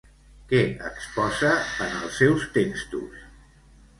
[0.51, 0.59] Què
[0.91, 1.51] exposa
[1.87, 3.21] en els seus textos?